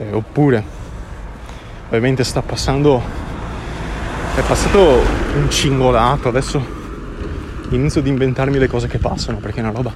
eh, 0.00 0.12
oppure 0.12 0.62
ovviamente 1.86 2.24
sta 2.24 2.42
passando 2.42 3.00
è 4.34 4.42
passato 4.42 4.78
un 5.36 5.48
cingolato 5.48 6.28
adesso 6.28 6.78
inizio 7.70 8.00
ad 8.00 8.06
inventarmi 8.06 8.58
le 8.58 8.66
cose 8.66 8.88
che 8.88 8.98
passano 8.98 9.38
perché 9.38 9.60
è 9.60 9.62
una 9.62 9.72
roba 9.72 9.94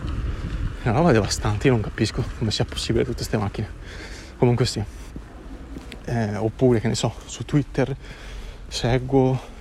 è 0.83 0.89
una 0.89 0.99
roba 0.99 1.13
devastante 1.13 1.67
io 1.67 1.73
non 1.73 1.83
capisco 1.83 2.25
come 2.39 2.51
sia 2.51 2.65
possibile 2.65 3.05
tutte 3.05 3.17
queste 3.17 3.37
macchine 3.37 3.69
comunque 4.39 4.67
sì 4.67 4.83
eh, 6.05 6.37
oppure 6.37 6.81
che 6.81 6.89
ne 6.89 6.95
so 6.95 7.13
su 7.25 7.45
Twitter 7.45 7.95
seguo 8.69 9.53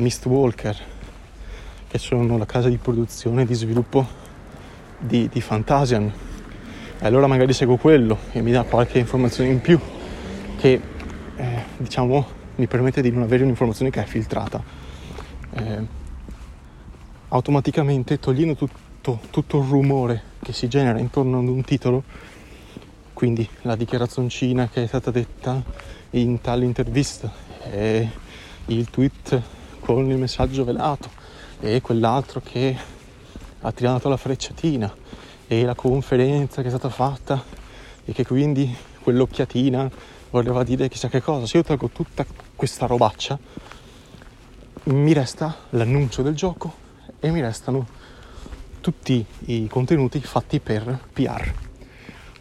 Mistwalker, 0.00 0.76
che 1.86 1.98
sono 1.98 2.38
la 2.38 2.46
casa 2.46 2.68
di 2.68 2.78
produzione 2.78 3.42
e 3.42 3.44
di 3.44 3.54
sviluppo 3.54 4.06
di, 4.98 5.28
di 5.28 5.40
Fantasian. 5.40 6.10
E 7.02 7.06
allora 7.06 7.26
magari 7.26 7.54
seguo 7.54 7.78
quello 7.78 8.18
e 8.32 8.42
mi 8.42 8.52
dà 8.52 8.62
qualche 8.62 8.98
informazione 8.98 9.48
in 9.48 9.62
più 9.62 9.80
che 10.58 10.80
eh, 11.34 11.64
diciamo 11.78 12.26
mi 12.56 12.66
permette 12.66 13.00
di 13.00 13.10
non 13.10 13.22
avere 13.22 13.42
un'informazione 13.42 13.90
che 13.90 14.02
è 14.02 14.04
filtrata. 14.04 14.62
Eh, 15.52 15.86
automaticamente 17.28 18.18
togliendo 18.18 18.54
tutto, 18.54 19.20
tutto 19.30 19.60
il 19.60 19.66
rumore 19.66 20.22
che 20.42 20.52
si 20.52 20.68
genera 20.68 20.98
intorno 20.98 21.38
ad 21.38 21.48
un 21.48 21.64
titolo, 21.64 22.02
quindi 23.14 23.48
la 23.62 23.76
dichiarazioncina 23.76 24.68
che 24.68 24.82
è 24.82 24.86
stata 24.86 25.10
detta 25.10 25.62
in 26.10 26.38
tale 26.42 26.66
intervista 26.66 27.32
e 27.62 28.10
il 28.66 28.90
tweet 28.90 29.40
con 29.80 30.10
il 30.10 30.18
messaggio 30.18 30.64
velato 30.64 31.08
e 31.60 31.80
quell'altro 31.80 32.42
che 32.44 32.76
ha 33.62 33.72
tirato 33.72 34.10
la 34.10 34.18
frecciatina 34.18 34.94
e 35.52 35.64
la 35.64 35.74
conferenza 35.74 36.62
che 36.62 36.68
è 36.68 36.70
stata 36.70 36.90
fatta 36.90 37.42
e 38.04 38.12
che 38.12 38.24
quindi 38.24 38.72
quell'occhiatina 39.02 39.90
voleva 40.30 40.62
dire 40.62 40.88
chissà 40.88 41.08
che 41.08 41.20
cosa. 41.20 41.44
Se 41.44 41.56
io 41.56 41.64
tolgo 41.64 41.88
tutta 41.88 42.24
questa 42.54 42.86
robaccia, 42.86 43.36
mi 44.84 45.12
resta 45.12 45.56
l'annuncio 45.70 46.22
del 46.22 46.36
gioco 46.36 46.72
e 47.18 47.32
mi 47.32 47.40
restano 47.40 47.84
tutti 48.80 49.26
i 49.46 49.66
contenuti 49.66 50.20
fatti 50.20 50.60
per 50.60 51.06
PR, 51.12 51.52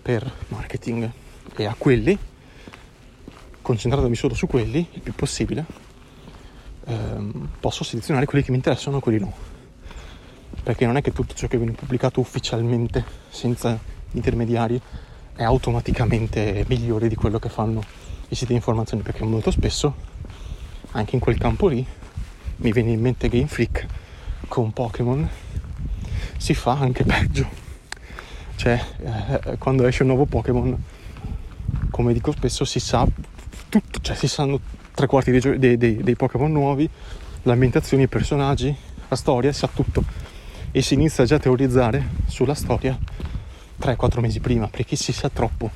per 0.04 0.32
marketing. 0.50 1.10
E 1.56 1.66
a 1.66 1.74
quelli, 1.76 2.16
concentrandomi 3.60 4.16
solo 4.16 4.36
su 4.36 4.46
quelli, 4.46 4.88
il 4.92 5.02
più 5.02 5.16
possibile, 5.16 5.66
ehm, 6.86 7.54
posso 7.60 7.84
selezionare 7.84 8.28
quelli 8.28 8.44
che 8.44 8.52
mi 8.52 8.58
interessano 8.58 9.00
e 9.00 9.02
quelli 9.02 9.18
no. 9.18 9.59
Perché 10.64 10.86
non 10.86 10.98
è 10.98 11.02
che 11.02 11.12
tutto 11.12 11.34
ciò 11.34 11.48
che 11.48 11.58
viene 11.58 11.72
pubblicato 11.72 12.20
ufficialmente, 12.20 13.04
senza 13.30 13.78
intermediari, 14.12 14.80
è 15.36 15.44
automaticamente 15.44 16.66
migliore 16.68 17.08
di 17.08 17.16
quello 17.16 17.40
che 17.40 17.50
fanno 17.50 17.82
i 18.30 18.36
siti 18.36 18.48
di 18.48 18.56
informazione, 18.56 19.04
perché 19.04 19.24
molto 19.24 19.52
spesso, 19.52 19.96
anche 20.92 21.16
in 21.16 21.22
quel 21.22 21.38
campo 21.38 21.68
lì, 21.68 21.86
mi 22.58 22.72
viene 22.72 22.92
in 22.92 23.00
mente 23.00 23.30
Game 23.30 23.48
Freak 23.48 23.86
con 24.48 24.74
Pokémon, 24.74 25.28
si 26.38 26.54
fa 26.54 26.78
anche 26.78 27.04
peggio. 27.04 27.48
Cioè, 28.56 28.84
eh, 28.98 29.58
quando 29.58 29.88
esce 29.88 30.04
un 30.04 30.10
nuovo 30.10 30.26
Pokémon, 30.26 30.78
come 31.90 32.14
dico 32.14 32.32
spesso, 32.32 32.66
si 32.66 32.80
sa 32.80 33.08
tutto, 33.70 34.00
cioè 34.02 34.16
si 34.16 34.28
sanno 34.28 34.60
tre 34.94 35.08
quarti 35.08 35.32
dei, 35.32 35.58
dei, 35.58 35.78
dei, 35.78 36.04
dei 36.04 36.16
Pokémon 36.16 36.52
nuovi, 36.52 36.90
l'ambientazione, 37.44 38.04
i 38.04 38.08
personaggi, 38.08 38.76
la 39.08 39.16
storia, 39.16 39.52
si 39.54 39.60
sa 39.60 39.70
tutto. 39.74 40.19
E 40.72 40.82
si 40.82 40.94
inizia 40.94 41.26
già 41.26 41.36
a 41.36 41.40
teorizzare 41.40 42.08
sulla 42.28 42.54
storia 42.54 42.98
3-4 43.82 44.20
mesi 44.20 44.40
prima, 44.40 44.68
perché 44.68 44.96
si 44.96 45.12
sa 45.12 45.30
troppo. 45.30 45.72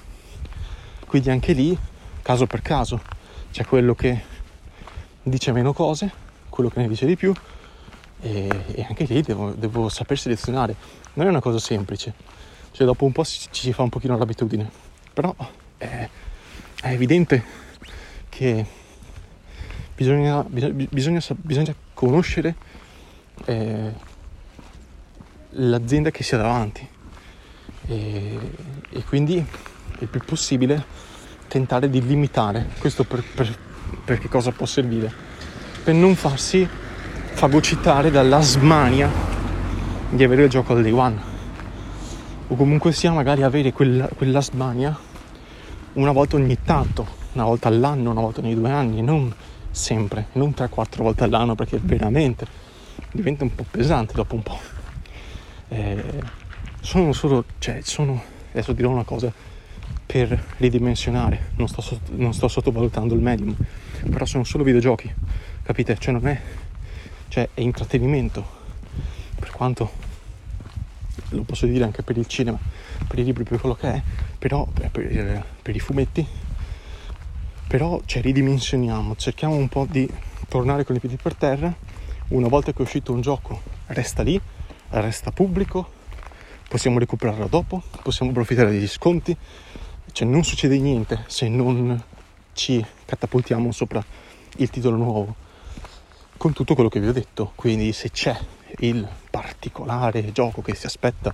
Quindi 1.07 1.31
anche 1.31 1.53
lì, 1.53 1.75
caso 2.21 2.45
per 2.45 2.61
caso, 2.61 3.01
c'è 3.51 3.65
quello 3.65 3.95
che 3.95 4.21
dice 5.23 5.51
meno 5.51 5.73
cose, 5.73 6.11
quello 6.49 6.69
che 6.69 6.79
ne 6.79 6.87
dice 6.87 7.05
di 7.05 7.15
più, 7.15 7.33
e, 8.21 8.47
e 8.75 8.85
anche 8.87 9.05
lì 9.05 9.21
devo, 9.21 9.51
devo, 9.51 9.89
saper 9.89 10.17
selezionare. 10.17 10.75
Non 11.13 11.25
è 11.25 11.29
una 11.29 11.41
cosa 11.41 11.59
semplice, 11.59 12.13
cioè 12.71 12.85
dopo 12.85 13.05
un 13.05 13.11
po' 13.11 13.23
ci, 13.23 13.47
ci 13.51 13.61
si 13.61 13.73
fa 13.73 13.81
un 13.81 13.89
pochino 13.89 14.17
l'abitudine, 14.17 14.69
però 15.11 15.35
è, 15.77 16.07
è 16.81 16.87
evidente 16.87 17.43
che 18.29 18.65
bisogna, 19.95 20.43
bisogna, 20.43 20.87
bisogna, 20.89 21.21
bisogna 21.41 21.75
conoscere 21.93 22.55
eh, 23.45 24.11
l'azienda 25.53 26.11
che 26.11 26.23
si 26.23 26.35
ha 26.35 26.37
davanti. 26.37 26.87
E, 27.85 28.39
e, 28.89 29.03
quindi 29.03 29.45
il 29.99 30.07
più 30.07 30.21
possibile 30.25 30.83
tentare 31.47 31.89
di 31.89 32.01
limitare 32.01 32.69
questo 32.79 33.03
per, 33.03 33.23
per, 33.23 33.57
per 34.03 34.19
che 34.19 34.29
cosa 34.29 34.51
può 34.51 34.65
servire. 34.65 35.11
Per 35.83 35.93
non 35.93 36.15
farsi 36.15 36.67
fagocitare 37.33 38.11
dalla 38.11 38.41
smania 38.41 39.09
di 40.09 40.23
avere 40.23 40.43
il 40.43 40.49
gioco 40.49 40.73
al 40.73 40.81
day 40.81 40.91
one. 40.91 41.31
O 42.47 42.55
comunque 42.55 42.91
sia 42.91 43.11
magari 43.11 43.43
avere 43.43 43.71
quella, 43.73 44.07
quella 44.07 44.41
smania 44.41 44.97
una 45.93 46.11
volta 46.11 46.35
ogni 46.35 46.57
tanto 46.63 47.21
una 47.33 47.45
volta 47.45 47.67
all'anno 47.67 48.11
una 48.11 48.21
volta 48.21 48.41
ogni 48.41 48.55
due 48.55 48.69
anni 48.71 49.01
non 49.01 49.33
sempre, 49.73 50.27
non 50.33 50.53
3-4 50.55 51.01
volte 51.01 51.23
all'anno 51.23 51.55
perché 51.55 51.79
veramente 51.81 52.45
diventa 53.11 53.43
un 53.43 53.55
po' 53.55 53.65
pesante 53.69 54.13
dopo 54.13 54.35
un 54.35 54.43
po'. 54.43 54.72
Eh, 55.69 56.03
sono 56.81 57.13
solo, 57.13 57.45
cioè, 57.59 57.79
sono, 57.81 58.21
adesso 58.51 58.73
dirò 58.73 58.89
una 58.89 59.03
cosa 59.03 59.31
per 60.05 60.43
ridimensionare, 60.57 61.51
non 61.55 61.67
sto, 61.67 61.99
non 62.11 62.33
sto 62.33 62.47
sottovalutando 62.47 63.13
il 63.13 63.21
medium, 63.21 63.55
però 64.09 64.25
sono 64.25 64.43
solo 64.43 64.63
videogiochi, 64.63 65.11
capite? 65.63 65.97
Cioè 65.97 66.13
non 66.13 66.27
è, 66.27 66.39
cioè 67.29 67.49
è 67.53 67.61
intrattenimento, 67.61 68.45
per 69.39 69.51
quanto 69.51 69.91
lo 71.29 71.43
posso 71.43 71.65
dire 71.65 71.83
anche 71.83 72.03
per 72.03 72.17
il 72.17 72.27
cinema, 72.27 72.59
per 73.07 73.19
i 73.19 73.23
libri, 73.23 73.43
per 73.43 73.59
quello 73.59 73.75
che 73.75 73.93
è, 73.93 74.01
però 74.37 74.65
per, 74.65 74.89
per, 74.91 75.45
per 75.61 75.75
i 75.75 75.79
fumetti 75.79 76.27
però 77.73 77.99
cioè, 78.05 78.21
ridimensioniamo, 78.21 79.15
cerchiamo 79.15 79.55
un 79.55 79.67
po' 79.67 79.87
di 79.89 80.07
tornare 80.47 80.83
con 80.83 80.95
i 80.95 80.99
piedi 80.99 81.17
per 81.19 81.33
terra. 81.33 81.73
Una 82.27 82.47
volta 82.47 82.71
che 82.71 82.77
è 82.77 82.81
uscito 82.81 83.11
un 83.11 83.21
gioco, 83.21 83.63
resta 83.87 84.21
lì, 84.21 84.39
resta 85.01 85.31
pubblico, 85.31 86.01
possiamo 86.67 86.99
recuperarlo 86.99 87.47
dopo, 87.47 87.81
possiamo 88.01 88.31
approfittare 88.31 88.71
degli 88.71 88.87
sconti, 88.87 89.35
cioè 90.11 90.27
non 90.27 90.43
succede 90.43 90.77
niente 90.77 91.23
se 91.27 91.47
non 91.47 92.01
ci 92.53 92.85
catapultiamo 93.05 93.71
sopra 93.71 94.03
il 94.57 94.69
titolo 94.69 94.95
nuovo. 94.95 95.35
Con 96.37 96.53
tutto 96.53 96.73
quello 96.73 96.89
che 96.89 96.99
vi 96.99 97.07
ho 97.07 97.13
detto, 97.13 97.53
quindi 97.55 97.93
se 97.93 98.11
c'è 98.11 98.37
il 98.79 99.07
particolare 99.29 100.31
gioco 100.31 100.61
che 100.61 100.75
si 100.75 100.85
aspetta 100.85 101.33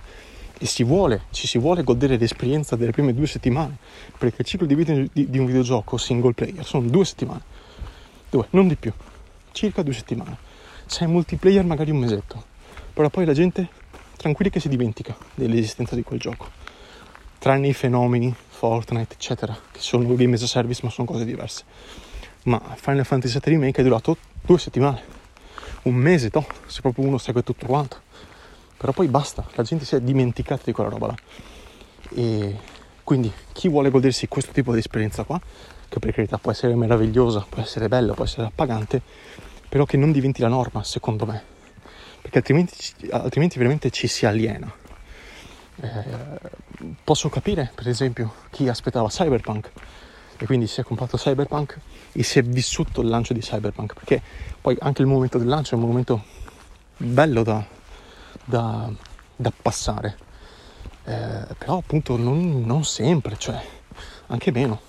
e 0.58 0.66
si 0.66 0.84
vuole, 0.84 1.22
ci 1.30 1.46
si 1.46 1.58
vuole 1.58 1.82
godere 1.82 2.18
l'esperienza 2.18 2.76
delle 2.76 2.92
prime 2.92 3.14
due 3.14 3.26
settimane, 3.26 3.78
perché 4.18 4.42
il 4.42 4.46
ciclo 4.46 4.66
di 4.66 4.74
vita 4.74 4.92
di, 4.92 5.38
un 5.38 5.46
videogioco 5.46 5.96
single 5.96 6.34
player 6.34 6.64
sono 6.64 6.86
due 6.86 7.04
settimane, 7.04 7.42
due, 8.28 8.46
non 8.50 8.68
di 8.68 8.76
più, 8.76 8.92
circa 9.52 9.82
due 9.82 9.94
settimane. 9.94 10.36
Se 10.84 11.04
è 11.04 11.08
multiplayer 11.08 11.64
magari 11.64 11.90
un 11.90 11.98
mesetto, 11.98 12.44
però 12.92 13.08
poi 13.08 13.24
la 13.24 13.32
gente 13.32 13.68
tranquilli 14.16 14.50
che 14.50 14.60
si 14.60 14.68
dimentica 14.68 15.16
dell'esistenza 15.34 15.94
di 15.94 16.02
quel 16.02 16.18
gioco, 16.18 16.48
tranne 17.38 17.68
i 17.68 17.74
fenomeni, 17.74 18.34
Fortnite, 18.48 19.14
eccetera, 19.14 19.56
che 19.72 19.80
sono 19.80 20.14
game 20.14 20.34
as 20.34 20.42
a 20.42 20.46
service 20.46 20.80
ma 20.82 20.90
sono 20.90 21.06
cose 21.06 21.24
diverse. 21.24 21.64
Ma 22.44 22.60
Final 22.76 23.04
Fantasy 23.04 23.38
VII 23.42 23.52
Remake 23.54 23.80
è 23.80 23.84
durato 23.84 24.16
due 24.42 24.58
settimane, 24.58 25.02
un 25.82 25.94
mese, 25.94 26.30
no, 26.32 26.46
se 26.66 26.80
proprio 26.80 27.06
uno 27.06 27.18
segue 27.18 27.42
tutto 27.42 27.66
quanto 27.66 28.08
però 28.80 28.92
poi 28.92 29.08
basta, 29.08 29.46
la 29.56 29.62
gente 29.62 29.84
si 29.84 29.94
è 29.94 30.00
dimenticata 30.00 30.62
di 30.64 30.72
quella 30.72 30.88
roba 30.88 31.08
là. 31.08 31.14
E 32.14 32.56
quindi 33.04 33.30
chi 33.52 33.68
vuole 33.68 33.90
godersi 33.90 34.26
questo 34.26 34.52
tipo 34.52 34.72
di 34.72 34.78
esperienza 34.78 35.24
qua, 35.24 35.38
che 35.86 35.98
per 35.98 36.14
carità 36.14 36.38
può 36.38 36.50
essere 36.50 36.74
meravigliosa, 36.74 37.44
può 37.46 37.60
essere 37.60 37.88
bella, 37.88 38.14
può 38.14 38.24
essere 38.24 38.46
appagante, 38.46 39.02
però 39.68 39.84
che 39.84 39.98
non 39.98 40.12
diventi 40.12 40.40
la 40.40 40.48
norma, 40.48 40.82
secondo 40.82 41.26
me, 41.26 41.42
perché 42.20 42.38
altrimenti, 42.38 42.76
altrimenti 43.10 43.58
veramente 43.58 43.90
ci 43.90 44.06
si 44.06 44.26
aliena. 44.26 44.72
Eh, 45.82 45.88
posso 47.02 47.28
capire, 47.28 47.70
per 47.74 47.88
esempio, 47.88 48.34
chi 48.50 48.68
aspettava 48.68 49.08
Cyberpunk 49.08 49.70
e 50.38 50.46
quindi 50.46 50.66
si 50.66 50.80
è 50.80 50.84
comprato 50.84 51.16
Cyberpunk 51.16 51.78
e 52.12 52.22
si 52.22 52.38
è 52.38 52.42
vissuto 52.42 53.02
il 53.02 53.08
lancio 53.08 53.32
di 53.32 53.40
Cyberpunk, 53.40 53.94
perché 53.94 54.22
poi 54.60 54.76
anche 54.80 55.02
il 55.02 55.08
momento 55.08 55.38
del 55.38 55.48
lancio 55.48 55.74
è 55.74 55.78
un 55.78 55.84
momento 55.84 56.24
bello 56.96 57.42
da, 57.42 57.64
da, 58.44 58.90
da 59.36 59.52
passare. 59.60 60.16
Eh, 61.04 61.46
però 61.58 61.78
appunto 61.78 62.16
non, 62.16 62.62
non, 62.64 62.84
sempre, 62.84 63.36
cioè 63.38 63.62
anche 64.26 64.50
meno. 64.50 64.80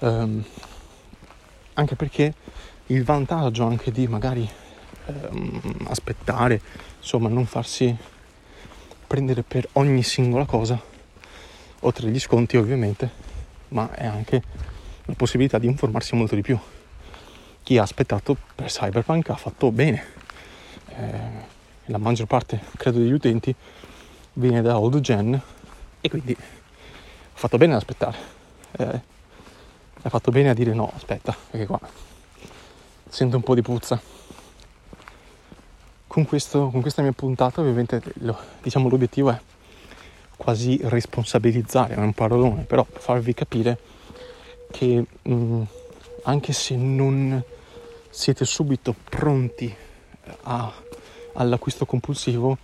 Um, 0.00 0.44
anche 1.74 1.96
perché 1.96 2.34
il 2.86 3.04
vantaggio 3.04 3.66
anche 3.66 3.90
di 3.90 4.06
magari 4.06 4.48
um, 5.06 5.86
aspettare, 5.88 6.60
insomma, 6.98 7.28
non 7.28 7.46
farsi 7.46 7.96
prendere 9.06 9.42
per 9.42 9.68
ogni 9.72 10.02
singola 10.02 10.44
cosa, 10.44 10.80
oltre 11.80 12.08
agli 12.08 12.18
sconti 12.18 12.56
ovviamente, 12.56 13.10
ma 13.68 13.90
è 13.92 14.06
anche 14.06 14.42
la 15.04 15.14
possibilità 15.14 15.58
di 15.58 15.66
informarsi 15.66 16.14
molto 16.14 16.34
di 16.34 16.42
più. 16.42 16.58
Chi 17.62 17.78
ha 17.78 17.82
aspettato 17.82 18.36
per 18.54 18.66
Cyberpunk 18.66 19.30
ha 19.30 19.36
fatto 19.36 19.70
bene. 19.70 20.04
Eh, 20.88 21.52
la 21.86 21.98
maggior 21.98 22.26
parte, 22.26 22.60
credo, 22.76 22.98
degli 22.98 23.12
utenti 23.12 23.54
viene 24.34 24.62
da 24.62 24.78
old 24.78 25.00
gen 25.00 25.40
e 26.00 26.08
quindi 26.08 26.32
ho 26.32 27.36
fatto 27.36 27.56
bene 27.56 27.72
ad 27.72 27.78
aspettare. 27.78 28.16
Eh, 28.72 29.00
hai 30.02 30.10
fatto 30.10 30.30
bene 30.30 30.50
a 30.50 30.54
dire 30.54 30.74
no, 30.74 30.90
aspetta, 30.94 31.34
perché 31.50 31.66
qua 31.66 31.80
sento 33.08 33.36
un 33.36 33.42
po' 33.42 33.54
di 33.54 33.62
puzza. 33.62 34.00
Con, 36.14 36.26
questo, 36.26 36.68
con 36.70 36.80
questa 36.80 37.02
mia 37.02 37.10
puntata 37.10 37.60
ovviamente 37.60 38.00
lo, 38.20 38.38
diciamo, 38.62 38.88
l'obiettivo 38.88 39.30
è 39.30 39.40
quasi 40.36 40.78
responsabilizzare, 40.84 41.94
è 41.94 41.98
un 41.98 42.12
parolone, 42.12 42.62
però 42.62 42.86
farvi 42.88 43.34
capire 43.34 43.76
che 44.70 45.04
mh, 45.22 45.34
mm, 45.34 45.62
anche 46.22 46.52
se 46.52 46.76
non 46.76 47.42
siete 48.10 48.44
subito 48.44 48.94
pronti 49.10 49.74
a 50.42 50.72
all'acquisto 51.32 51.84
compulsivo 51.84 52.58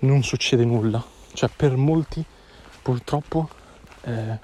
non 0.00 0.22
succede 0.22 0.66
nulla. 0.66 1.02
Cioè 1.32 1.48
per 1.56 1.76
molti 1.76 2.22
purtroppo 2.82 3.48
eh, 4.02 4.38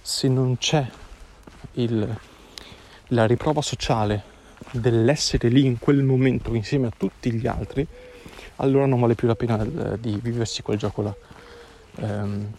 se 0.00 0.28
non 0.28 0.58
c'è 0.58 0.88
il, 1.72 2.18
la 3.08 3.26
riprova 3.26 3.62
sociale 3.62 4.30
dell'essere 4.72 5.48
lì 5.48 5.64
in 5.64 5.78
quel 5.78 6.02
momento 6.02 6.54
insieme 6.54 6.88
a 6.88 6.92
tutti 6.96 7.32
gli 7.32 7.46
altri, 7.46 7.86
allora 8.56 8.86
non 8.86 9.00
vale 9.00 9.14
più 9.14 9.28
la 9.28 9.36
pena 9.36 9.62
eh, 9.62 10.00
di 10.00 10.18
viversi 10.20 10.62
quel 10.62 10.78
gioco 10.78 11.02
là. 11.02 11.14
Um, 11.94 12.52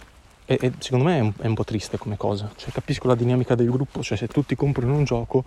e, 0.45 0.57
e, 0.61 0.73
secondo 0.77 1.05
me 1.05 1.17
è 1.17 1.21
un, 1.21 1.33
è 1.39 1.47
un, 1.47 1.53
po' 1.55 1.63
triste 1.63 1.97
come 1.97 2.17
cosa. 2.17 2.51
Cioè, 2.55 2.71
capisco 2.71 3.07
la 3.07 3.15
dinamica 3.15 3.55
del 3.55 3.69
gruppo, 3.69 4.03
cioè 4.03 4.17
se 4.17 4.27
tutti 4.27 4.55
comprano 4.55 4.95
un 4.95 5.03
gioco, 5.03 5.43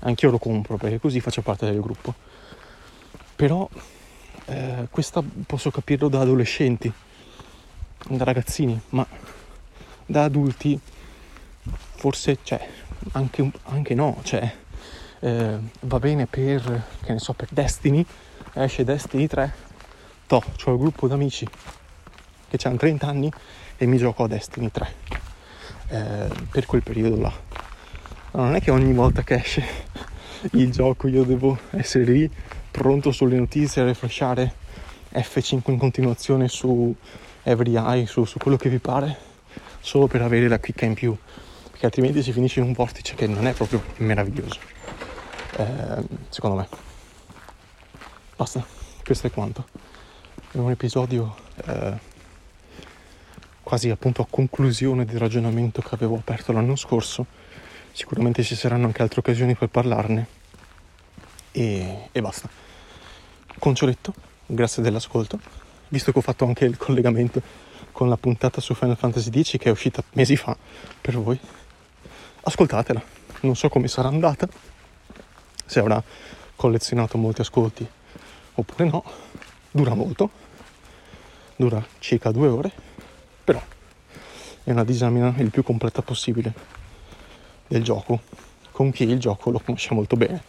anch'io 0.00 0.30
lo 0.30 0.38
compro 0.38 0.76
perché 0.76 0.98
così 0.98 1.20
faccio 1.20 1.42
parte 1.42 1.66
del 1.66 1.80
gruppo 1.80 2.14
però 3.38 3.68
eh, 4.46 4.88
questo 4.90 5.24
posso 5.46 5.70
capirlo 5.70 6.08
da 6.08 6.22
adolescenti, 6.22 6.92
da 8.08 8.24
ragazzini, 8.24 8.76
ma 8.88 9.06
da 10.04 10.24
adulti 10.24 10.76
forse 11.62 12.38
cioè, 12.42 12.68
anche, 13.12 13.48
anche 13.66 13.94
no, 13.94 14.18
cioè, 14.24 14.52
eh, 15.20 15.58
va 15.80 15.98
bene 15.98 16.26
per, 16.26 16.84
che 17.02 17.12
ne 17.12 17.18
so, 17.18 17.32
per 17.32 17.48
Destiny, 17.50 18.04
esce 18.54 18.84
Destiny 18.84 19.26
3, 19.26 19.52
to, 20.26 20.42
ho 20.64 20.72
il 20.72 20.78
gruppo 20.78 21.06
d'amici 21.08 21.48
che 22.48 22.68
hanno 22.68 22.76
30 22.76 23.06
anni 23.06 23.30
e 23.76 23.86
mi 23.86 23.98
gioco 23.98 24.24
a 24.24 24.28
Destiny 24.28 24.70
3 24.70 24.94
eh, 25.88 26.28
per 26.50 26.66
quel 26.66 26.82
periodo 26.82 27.20
là. 27.20 27.32
Non 28.32 28.54
è 28.54 28.60
che 28.60 28.70
ogni 28.70 28.92
volta 28.92 29.22
che 29.22 29.34
esce 29.34 29.64
il 30.52 30.70
gioco 30.70 31.08
io 31.08 31.24
devo 31.24 31.58
essere 31.70 32.04
lì 32.04 32.30
pronto 32.70 33.10
sulle 33.10 33.36
notizie 33.36 33.82
a 33.82 33.84
refreshare 33.86 34.52
F5 35.12 35.70
in 35.70 35.78
continuazione 35.78 36.48
su 36.48 36.94
Every 37.42 37.76
Eye, 37.76 38.06
su, 38.06 38.24
su 38.24 38.38
quello 38.38 38.56
che 38.56 38.68
vi 38.68 38.78
pare, 38.78 39.16
solo 39.80 40.06
per 40.06 40.22
avere 40.22 40.48
la 40.48 40.58
chicca 40.58 40.84
in 40.84 40.94
più, 40.94 41.16
perché 41.70 41.86
altrimenti 41.86 42.22
si 42.22 42.32
finisce 42.32 42.60
in 42.60 42.66
un 42.66 42.72
vortice 42.72 43.14
che 43.14 43.26
non 43.26 43.46
è 43.46 43.52
proprio 43.52 43.82
meraviglioso, 43.96 44.60
eh, 45.58 46.04
secondo 46.28 46.56
me. 46.56 46.68
Basta, 48.36 48.64
questo 49.04 49.26
è 49.26 49.30
quanto. 49.30 49.66
È 50.50 50.58
un 50.58 50.70
episodio 50.70 51.34
eh, 51.66 51.98
quasi 53.62 53.90
appunto 53.90 54.22
a 54.22 54.26
conclusione 54.30 55.04
del 55.04 55.18
ragionamento 55.18 55.82
che 55.82 55.94
avevo 55.94 56.16
aperto 56.16 56.52
l'anno 56.52 56.76
scorso. 56.76 57.26
Sicuramente 57.92 58.42
ci 58.44 58.54
saranno 58.54 58.86
anche 58.86 59.02
altre 59.02 59.20
occasioni 59.20 59.54
per 59.56 59.68
parlarne. 59.68 60.26
E, 61.50 62.08
e 62.12 62.20
basta. 62.20 62.48
Concioletto, 63.58 64.14
grazie 64.46 64.82
dell'ascolto. 64.82 65.40
Visto 65.88 66.12
che 66.12 66.18
ho 66.18 66.22
fatto 66.22 66.44
anche 66.44 66.64
il 66.64 66.76
collegamento 66.76 67.42
con 67.90 68.08
la 68.08 68.16
puntata 68.16 68.60
su 68.60 68.74
Final 68.74 68.96
Fantasy 68.96 69.30
X 69.42 69.56
che 69.56 69.68
è 69.68 69.72
uscita 69.72 70.04
mesi 70.12 70.36
fa 70.36 70.56
per 71.00 71.18
voi, 71.18 71.36
ascoltatela. 72.42 73.02
Non 73.40 73.56
so 73.56 73.68
come 73.68 73.88
sarà 73.88 74.06
andata, 74.06 74.48
se 75.68 75.78
avrà 75.78 76.02
collezionato 76.56 77.18
molti 77.18 77.42
ascolti 77.42 77.86
oppure 78.54 78.84
no. 78.84 79.04
Dura 79.70 79.94
molto, 79.94 80.30
dura 81.54 81.84
circa 81.98 82.32
due 82.32 82.48
ore, 82.48 82.72
però 83.44 83.62
è 84.64 84.70
una 84.70 84.82
disamina 84.82 85.32
il 85.38 85.50
più 85.50 85.62
completa 85.62 86.02
possibile 86.02 86.52
del 87.66 87.84
gioco 87.84 88.20
con 88.78 88.90
chi 88.90 89.04
il 89.04 89.18
gioco 89.18 89.50
lo 89.50 89.60
conosce 89.60 89.92
molto 89.92 90.16
bene, 90.16 90.40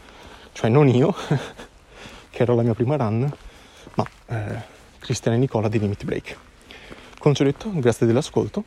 cioè 0.54 0.70
non 0.70 0.88
io 0.88 1.14
che 2.30 2.44
era 2.44 2.54
la 2.54 2.62
mia 2.62 2.76
prima 2.76 2.96
run, 2.96 3.32
ma 3.96 4.06
eh, 4.28 4.62
Cristiana 5.00 5.36
e 5.36 5.40
Nicola 5.40 5.68
di 5.68 5.80
Limit 5.80 6.06
Break. 6.06 6.38
Concetto, 7.18 7.72
grazie 7.74 8.06
dell'ascolto 8.06 8.64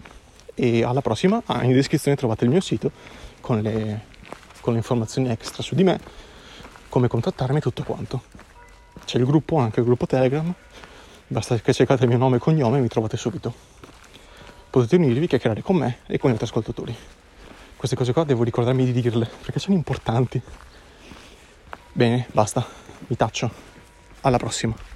e 0.55 0.83
alla 0.83 1.01
prossima. 1.01 1.41
Ah, 1.47 1.62
in 1.65 1.73
descrizione 1.73 2.17
trovate 2.17 2.43
il 2.43 2.51
mio 2.51 2.61
sito 2.61 2.91
con 3.41 3.61
le, 3.61 4.05
con 4.61 4.73
le 4.73 4.81
informazioni 4.81 5.31
extra 5.31 5.62
su 5.62 5.77
di 5.77 5.85
me, 5.85 6.01
come 6.92 7.09
contattarmi 7.09 7.57
e 7.57 7.61
tutto 7.62 7.85
quanto. 7.85 8.22
C'è 9.07 9.16
il 9.16 9.24
gruppo, 9.24 9.57
anche 9.57 9.81
il 9.81 9.87
gruppo 9.87 10.05
Telegram, 10.05 10.52
basta 11.26 11.57
che 11.57 11.72
cercate 11.72 12.02
il 12.02 12.11
mio 12.11 12.18
nome 12.18 12.37
e 12.37 12.38
cognome 12.38 12.76
e 12.76 12.81
mi 12.83 12.88
trovate 12.88 13.16
subito. 13.16 13.55
Potete 14.68 14.96
unirvi, 14.96 15.26
chiacchierare 15.26 15.62
con 15.62 15.76
me 15.76 16.00
e 16.07 16.18
con 16.18 16.28
gli 16.28 16.33
altri 16.35 16.48
ascoltatori. 16.48 16.94
Queste 17.76 17.96
cose 17.96 18.12
qua 18.12 18.24
devo 18.24 18.44
ricordarmi 18.44 18.85
di 18.85 18.92
dirle 18.92 19.26
perché 19.40 19.59
sono 19.59 19.74
importanti. 19.74 20.40
Bene, 21.92 22.26
basta 22.31 22.62
mi 23.07 23.16
taccio. 23.16 23.50
Alla 24.20 24.37
prossima. 24.37 24.91